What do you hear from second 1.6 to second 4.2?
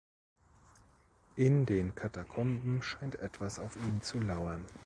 den Katakomben scheint etwas auf ihn zu